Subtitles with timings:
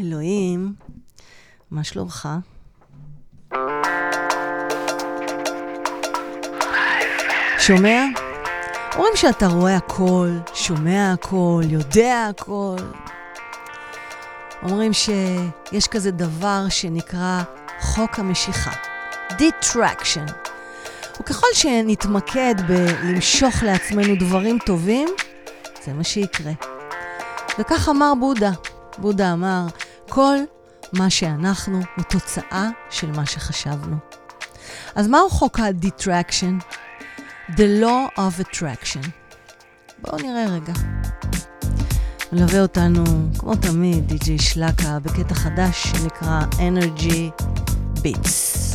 [0.00, 0.72] אלוהים,
[1.70, 2.28] מה שלומך?
[7.58, 8.04] שומע?
[8.94, 12.76] אומרים שאתה רואה הכל, שומע הכל, יודע הכל.
[14.62, 17.42] אומרים שיש כזה דבר שנקרא
[17.80, 18.72] חוק המשיכה,
[19.30, 20.32] detraction.
[21.20, 25.08] וככל שנתמקד בלמשוך לעצמנו דברים טובים,
[25.84, 26.52] זה מה שיקרה.
[27.58, 28.50] וכך אמר בודה.
[28.98, 29.66] בודה אמר,
[30.08, 30.36] כל
[30.92, 33.96] מה שאנחנו הוא תוצאה של מה שחשבנו.
[34.94, 36.64] אז מהו חוק ה-detraction?
[37.50, 39.08] The law of attraction.
[39.98, 40.72] בואו נראה רגע.
[42.32, 43.04] מלווה אותנו,
[43.38, 47.42] כמו תמיד, די.ג'יי שלקה, בקטע חדש שנקרא Energy
[47.96, 48.67] Beats.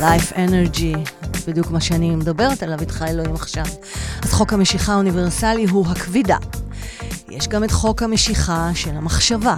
[0.00, 1.10] Life Energy,
[1.46, 3.64] בדיוק מה שאני מדברת עליו איתך אלוהים עכשיו.
[4.22, 6.36] אז חוק המשיכה האוניברסלי הוא הכבידה.
[7.28, 9.56] יש גם את חוק המשיכה של המחשבה.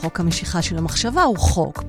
[0.00, 1.82] חוק המשיכה של המחשבה הוא חוק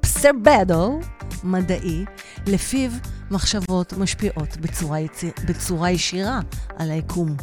[0.00, 1.00] פסרבדו,
[1.44, 2.04] מדעי,
[2.46, 2.90] לפיו
[3.30, 6.40] מחשבות משפיעות בצורה, יציר, בצורה ישירה
[6.76, 7.36] על היקום.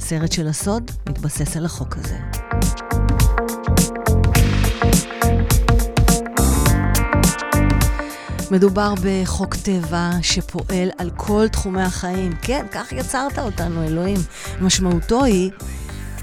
[0.00, 2.18] סרט של הסוד מתבסס על החוק הזה.
[8.52, 12.32] מדובר בחוק טבע שפועל על כל תחומי החיים.
[12.42, 14.18] כן, כך יצרת אותנו, אלוהים.
[14.60, 15.50] משמעותו היא,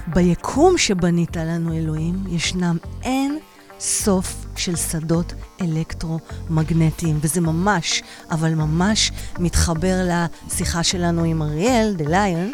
[0.08, 3.40] ביקום שבנית לנו, אלוהים, ישנם אין
[3.80, 12.52] סוף של שדות אלקטרומגנטיים, וזה ממש, אבל ממש מתחבר לשיחה שלנו עם אריאל, דה ליון,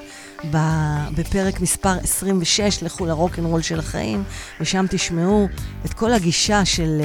[1.18, 4.24] בפרק מספר 26, לכו לרוקנרול של החיים,
[4.62, 5.48] ושם תשמעו
[5.86, 7.02] את כל הגישה של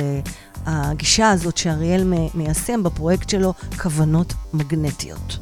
[0.66, 5.38] הגישה הזאת שאריאל מיישם בפרויקט שלו, כוונות מגנטיות.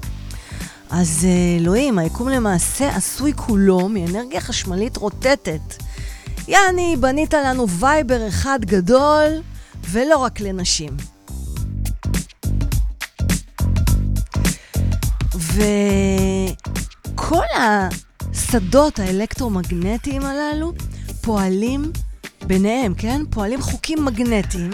[0.91, 5.61] אז אה, אלוהים, היקום למעשה עשוי כולו מאנרגיה חשמלית רוטטת.
[6.49, 9.43] יעני, בנית לנו וייבר אחד גדול,
[9.91, 10.97] ולא רק לנשים.
[17.15, 20.73] וכל השדות האלקטרומגנטיים הללו
[21.21, 21.93] פועלים
[22.49, 23.23] ביניהם, כן?
[23.31, 24.71] פועלים חוקים מגנטיים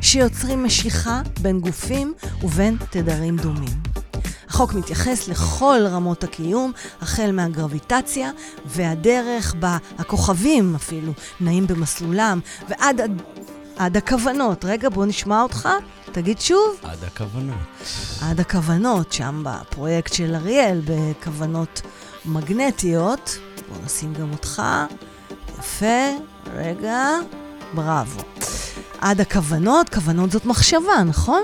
[0.00, 3.82] שיוצרים משיכה בין גופים ובין תדרים דומים.
[4.48, 8.30] החוק מתייחס לכל רמות הקיום, החל מהגרביטציה
[8.66, 13.00] והדרך בה הכוכבים אפילו נעים במסלולם, ועד
[13.76, 14.64] עד הכוונות.
[14.64, 15.68] רגע, בוא נשמע אותך,
[16.12, 16.80] תגיד שוב.
[16.82, 17.56] עד הכוונות.
[18.22, 21.82] עד הכוונות, שם בפרויקט של אריאל, בכוונות
[22.24, 23.38] מגנטיות.
[23.68, 24.62] בוא נשים גם אותך.
[25.58, 26.08] יפה,
[26.54, 27.04] רגע,
[27.74, 28.20] בראבו.
[29.00, 31.42] עד הכוונות, כוונות זאת מחשבה, נכון?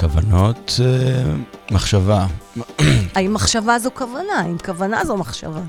[0.00, 1.34] כוונות, אה,
[1.70, 2.26] מחשבה.
[3.14, 4.32] האם מחשבה זו כוונה?
[4.38, 5.60] האם כוונה זו מחשבה?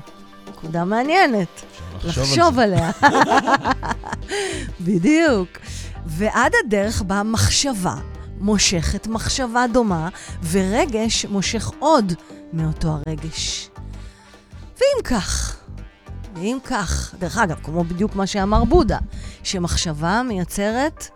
[0.48, 1.62] נקודה מעניינת.
[2.04, 2.90] לחשוב, לחשוב עליה.
[4.86, 5.48] בדיוק.
[6.06, 7.94] ועד הדרך בה מחשבה
[8.40, 10.08] מושכת מחשבה דומה,
[10.50, 12.12] ורגש מושך עוד
[12.52, 13.70] מאותו הרגש.
[14.78, 15.57] ואם כך,
[16.40, 18.98] ואם כך, דרך אגב, כמו בדיוק מה שאמר בודה,
[19.42, 21.08] שמחשבה מייצרת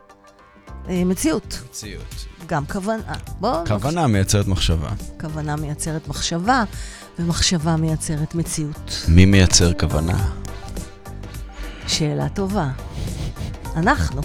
[0.88, 1.62] אה, מציאות.
[1.71, 2.27] מציאות.
[2.47, 3.03] גם כוונה.
[3.41, 3.66] בוא...
[3.66, 4.88] כוונה מייצרת מחשבה.
[5.21, 6.65] כוונה מייצרת מחשבה,
[7.19, 9.05] ומחשבה מייצרת מציאות.
[9.09, 10.28] מי מייצר כוונה?
[11.87, 12.69] שאלה טובה.
[13.77, 14.21] אנחנו.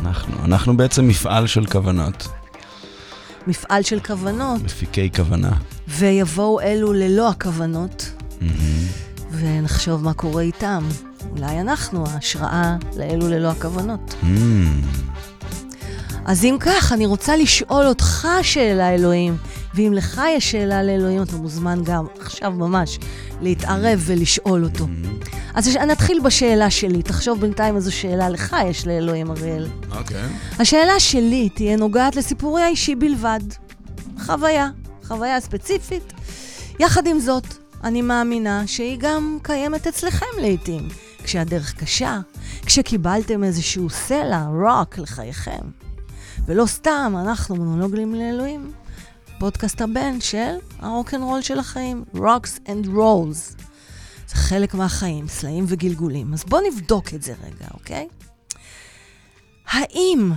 [0.00, 0.44] אנחנו.
[0.44, 2.28] אנחנו בעצם מפעל של כוונות.
[3.46, 4.62] מפעל של כוונות.
[4.62, 5.52] מפיקי כוונה.
[5.88, 8.10] ויבואו אלו ללא הכוונות,
[8.40, 9.05] Mm-hmm.
[9.38, 10.88] ונחשוב מה קורה איתם.
[11.30, 14.14] אולי אנחנו ההשראה לאלו ללא הכוונות.
[14.22, 14.26] Mm.
[16.24, 19.36] אז אם כך, אני רוצה לשאול אותך שאלה, אלוהים,
[19.74, 22.98] ואם לך יש שאלה לאלוהים, אתה מוזמן גם עכשיו ממש
[23.40, 24.84] להתערב ולשאול אותו.
[24.84, 25.36] Mm-hmm.
[25.54, 29.66] אז אני אתחיל בשאלה שלי, תחשוב בינתיים איזו שאלה לך יש לאלוהים, אריאל.
[29.98, 30.22] אוקיי.
[30.58, 33.40] השאלה שלי תהיה נוגעת לסיפורי האישי בלבד.
[34.18, 34.68] חוויה,
[35.04, 36.12] חוויה ספציפית.
[36.80, 37.46] יחד עם זאת,
[37.86, 40.88] אני מאמינה שהיא גם קיימת אצלכם לעתים.
[41.22, 42.20] כשהדרך קשה,
[42.66, 45.60] כשקיבלתם איזשהו סלע, רוק לחייכם.
[46.46, 48.72] ולא סתם, אנחנו מונולוגים לאלוהים.
[49.38, 53.62] פודקאסט הבן של הרוקנרול של החיים, Rocks and Rolls.
[54.28, 56.32] זה חלק מהחיים, סלעים וגלגולים.
[56.32, 58.08] אז בואו נבדוק את זה רגע, אוקיי?
[59.66, 60.32] האם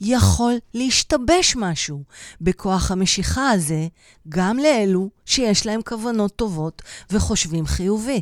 [0.00, 2.02] יכול להשתבש משהו
[2.40, 3.86] בכוח המשיכה הזה
[4.28, 8.20] גם לאלו שיש להם כוונות טובות וחושבים חיובי?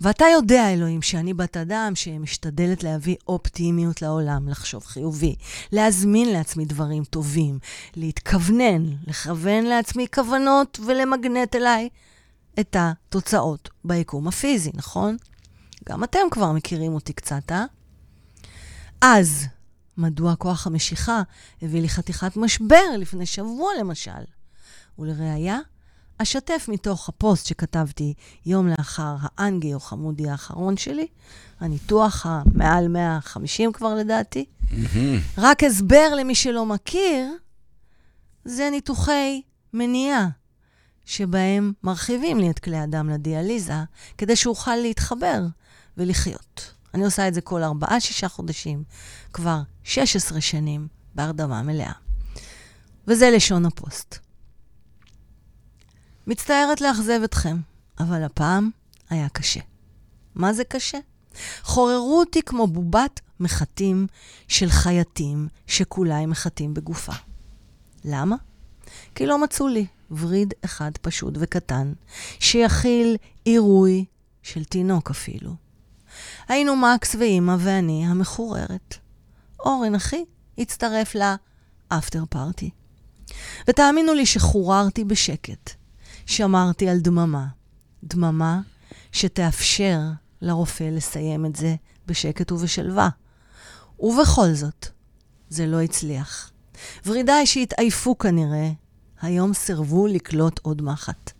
[0.00, 5.34] ואתה יודע, אלוהים, שאני בת אדם שמשתדלת להביא אופטימיות לעולם, לחשוב חיובי,
[5.72, 7.58] להזמין לעצמי דברים טובים,
[7.96, 11.88] להתכוונן, לכוון לעצמי כוונות ולמגנט אליי
[12.60, 15.16] את התוצאות ביקום הפיזי, נכון?
[15.88, 17.64] גם אתם כבר מכירים אותי קצת, אה?
[19.00, 19.46] אז,
[19.96, 21.22] מדוע כוח המשיכה
[21.62, 24.10] הביא לי חתיכת משבר לפני שבוע, למשל?
[24.98, 25.58] ולראיה,
[26.18, 28.14] אשתף מתוך הפוסט שכתבתי
[28.46, 31.06] יום לאחר האנגי או חמודי האחרון שלי,
[31.60, 34.44] הניתוח המעל 150 כבר לדעתי.
[35.38, 37.26] רק הסבר למי שלא מכיר,
[38.44, 39.42] זה ניתוחי
[39.72, 40.28] מניעה,
[41.04, 43.74] שבהם מרחיבים לי את כלי הדם לדיאליזה,
[44.18, 45.42] כדי שאוכל להתחבר
[45.96, 46.73] ולחיות.
[46.94, 48.84] אני עושה את זה כל ארבעה, שישה חודשים,
[49.32, 51.92] כבר 16 שנים בהרדמה מלאה.
[53.06, 54.18] וזה לשון הפוסט.
[56.26, 57.56] מצטערת לאכזב אתכם,
[57.98, 58.70] אבל הפעם
[59.10, 59.60] היה קשה.
[60.34, 60.98] מה זה קשה?
[61.62, 64.06] חוררו אותי כמו בובת מחטים
[64.48, 67.12] של חייטים שכולה הם מחטים בגופה.
[68.04, 68.36] למה?
[69.14, 71.92] כי לא מצאו לי וריד אחד פשוט וקטן,
[72.38, 74.04] שיכיל עירוי
[74.42, 75.63] של תינוק אפילו.
[76.48, 78.96] היינו מקס ואימא ואני המחוררת.
[79.60, 80.24] אורן, אחי,
[80.58, 82.70] הצטרף לאפטר פארטי.
[83.68, 85.70] ותאמינו לי שחוררתי בשקט.
[86.26, 87.46] שמרתי על דממה.
[88.04, 88.60] דממה
[89.12, 90.00] שתאפשר
[90.42, 91.74] לרופא לסיים את זה
[92.06, 93.08] בשקט ובשלווה.
[94.00, 94.86] ובכל זאת,
[95.48, 96.50] זה לא הצליח.
[97.06, 98.70] ורידיי שהתעייפו כנראה,
[99.22, 101.30] היום סירבו לקלוט עוד מחט.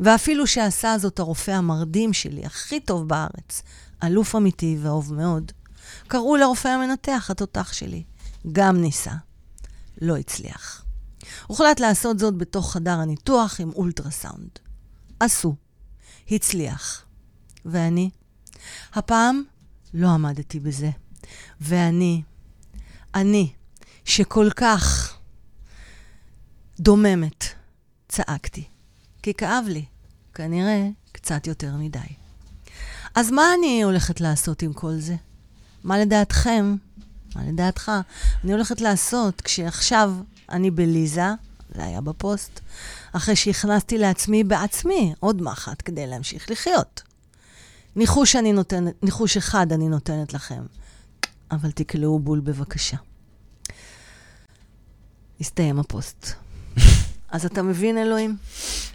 [0.00, 3.62] ואפילו שעשה זאת הרופא המרדים שלי, הכי טוב בארץ,
[4.04, 5.52] אלוף אמיתי ואהוב מאוד,
[6.08, 8.04] קראו לרופא המנתח, התותח שלי.
[8.52, 9.12] גם ניסה.
[10.00, 10.84] לא הצליח.
[11.46, 14.50] הוחלט לעשות זאת בתוך חדר הניתוח עם אולטרסאונד.
[15.20, 15.54] עשו.
[16.30, 17.04] הצליח.
[17.64, 18.10] ואני?
[18.94, 19.42] הפעם
[19.94, 20.90] לא עמדתי בזה.
[21.60, 22.22] ואני,
[23.14, 23.52] אני,
[24.04, 25.16] שכל כך
[26.80, 27.44] דוממת,
[28.08, 28.64] צעקתי.
[29.22, 29.84] כי כאב לי,
[30.34, 32.17] כנראה קצת יותר מדי.
[33.14, 35.16] אז מה אני הולכת לעשות עם כל זה?
[35.84, 36.76] מה לדעתכם,
[37.36, 37.92] מה לדעתך,
[38.44, 40.12] אני הולכת לעשות כשעכשיו
[40.50, 41.28] אני בליזה,
[41.74, 42.60] זה היה בפוסט,
[43.12, 47.02] אחרי שהכנסתי לעצמי בעצמי עוד מחט כדי להמשיך לחיות.
[47.96, 50.62] ניחוש, אני נותנת, ניחוש אחד אני נותנת לכם,
[51.50, 52.96] אבל תקלעו בול בבקשה.
[55.40, 56.32] הסתיים הפוסט.
[57.30, 58.36] אז אתה מבין, אלוהים?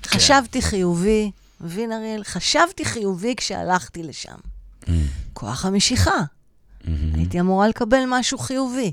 [0.01, 0.09] כן.
[0.09, 1.31] חשבתי חיובי,
[1.63, 2.23] מבין, אריאל?
[2.23, 4.35] חשבתי חיובי כשהלכתי לשם.
[4.81, 4.89] Mm.
[5.33, 6.11] כוח המשיכה.
[6.11, 6.87] Mm-hmm.
[7.13, 8.91] הייתי אמורה לקבל משהו חיובי.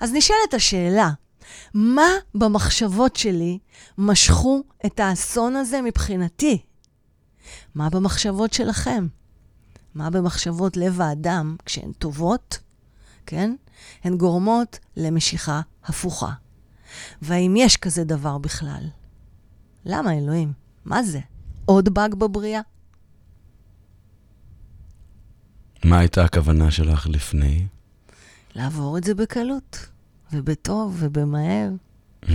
[0.00, 1.10] אז נשאלת השאלה,
[1.74, 3.58] מה במחשבות שלי
[3.98, 6.62] משכו את האסון הזה מבחינתי?
[7.74, 9.06] מה במחשבות שלכם?
[9.94, 12.58] מה במחשבות לב האדם, כשהן טובות,
[13.26, 13.54] כן?
[14.04, 16.32] הן גורמות למשיכה הפוכה.
[17.22, 18.82] והאם יש כזה דבר בכלל?
[19.84, 20.52] למה, אלוהים?
[20.84, 21.20] מה זה?
[21.68, 22.60] עוד באג בבריאה?
[25.84, 27.66] מה הייתה הכוונה שלך לפני?
[28.54, 29.88] לעבור את זה בקלות.
[30.32, 31.70] ובטוב ובמהר.
[32.24, 32.28] Mm-hmm.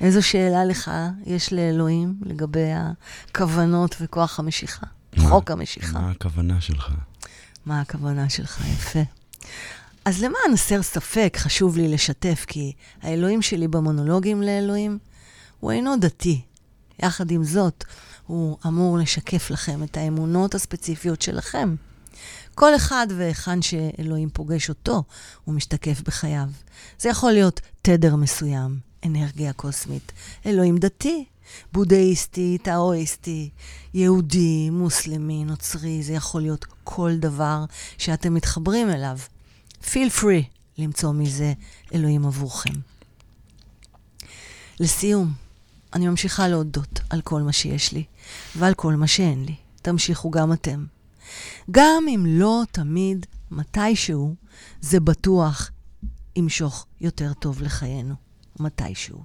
[0.00, 0.90] איזו שאלה לך
[1.26, 4.86] יש לאלוהים לגבי הכוונות וכוח המשיכה?
[5.16, 5.98] מה, חוק המשיכה.
[5.98, 6.92] מה הכוונה שלך?
[7.66, 8.60] מה הכוונה שלך?
[8.72, 9.02] יפה.
[10.04, 12.72] אז למען הסר ספק, חשוב לי לשתף, כי
[13.02, 14.98] האלוהים שלי במונולוגים לאלוהים
[15.60, 16.42] הוא אינו דתי.
[16.98, 17.84] יחד עם זאת,
[18.26, 21.74] הוא אמור לשקף לכם את האמונות הספציפיות שלכם.
[22.54, 25.02] כל אחד והיכן שאלוהים פוגש אותו,
[25.44, 26.48] הוא משתקף בחייו.
[26.98, 30.12] זה יכול להיות תדר מסוים, אנרגיה קוסמית,
[30.46, 31.24] אלוהים דתי,
[31.72, 33.50] בודהיסטי, טאואיסטי,
[33.94, 37.64] יהודי, מוסלמי, נוצרי, זה יכול להיות כל דבר
[37.98, 39.18] שאתם מתחברים אליו.
[39.82, 40.44] feel free
[40.78, 41.52] למצוא מזה
[41.94, 42.74] אלוהים עבורכם.
[44.80, 45.32] לסיום,
[45.94, 48.04] אני ממשיכה להודות על כל מה שיש לי
[48.56, 49.54] ועל כל מה שאין לי.
[49.82, 50.84] תמשיכו גם אתם.
[51.70, 54.34] גם אם לא תמיד, מתישהו,
[54.80, 55.70] זה בטוח
[56.36, 58.14] ימשוך יותר טוב לחיינו.
[58.60, 59.22] מתישהו.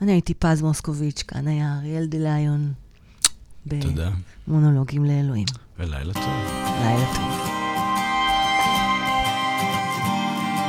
[0.00, 2.72] אני הייתי פז מוסקוביץ', כאן היה אריאל דליון.
[3.80, 4.10] תודה.
[4.46, 5.46] במונולוגים לאלוהים.
[5.78, 6.24] ולילה טוב.
[6.80, 7.52] לילה טוב.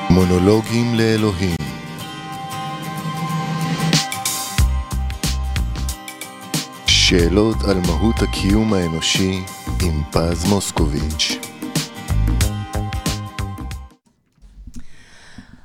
[0.10, 1.55] מונולוגים לאלוהים
[7.13, 9.41] שאלות על מהות הקיום האנושי
[9.82, 11.32] עם פז מוסקוביץ'.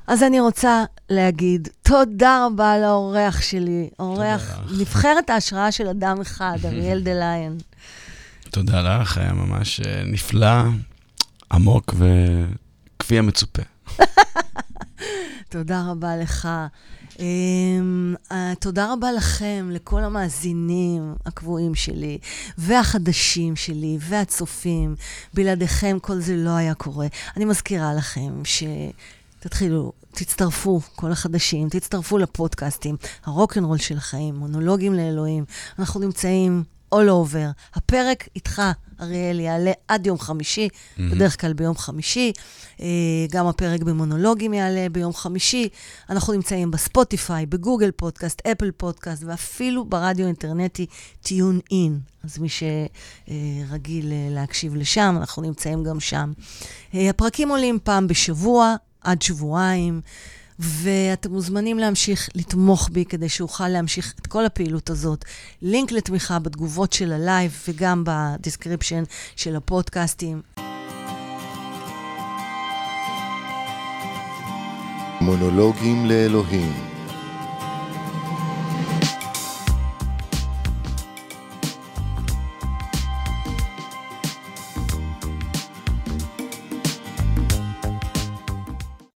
[0.07, 7.01] אז אני רוצה להגיד תודה רבה לאורח שלי, אורח נבחרת ההשראה של אדם אחד, אריאל
[7.01, 7.57] דה ליין.
[8.49, 10.61] תודה לך, היה ממש אה, נפלא,
[11.51, 13.61] עמוק וכפי המצופה.
[15.49, 16.47] תודה רבה לך.
[17.19, 17.21] Um,
[18.31, 22.17] uh, תודה רבה לכם, לכל המאזינים הקבועים שלי,
[22.57, 24.95] והחדשים שלי, והצופים.
[25.33, 27.07] בלעדיכם כל זה לא היה קורה.
[27.37, 32.95] אני מזכירה לכם שתתחילו, תצטרפו, כל החדשים, תצטרפו לפודקאסטים,
[33.25, 35.45] הרוקנרול של החיים, מונולוגים לאלוהים.
[35.79, 36.63] אנחנו נמצאים
[36.95, 37.51] all over.
[37.73, 38.61] הפרק איתך,
[39.01, 41.01] אריאל, יעלה עד יום חמישי, mm-hmm.
[41.11, 42.33] בדרך כלל ביום חמישי.
[42.81, 42.85] אה,
[43.31, 45.69] גם הפרק במונולוגים יעלה ביום חמישי.
[46.09, 50.85] אנחנו נמצאים בספוטיפיי, בגוגל פודקאסט, אפל פודקאסט, ואפילו ברדיו אינטרנטי
[51.21, 51.99] טיון אין.
[52.23, 56.31] אז מי שרגיל אה, להקשיב לשם, אנחנו נמצאים גם שם.
[56.93, 60.01] אה, הפרקים עולים פעם בשבוע, עד שבועיים.
[60.59, 65.25] ואתם מוזמנים להמשיך לתמוך בי כדי שאוכל להמשיך את כל הפעילות הזאת.
[65.61, 69.03] לינק לתמיכה בתגובות של הלייב וגם ב description
[69.35, 70.41] של הפודקאסטים.
[75.21, 76.88] מונולוגים לאלוהים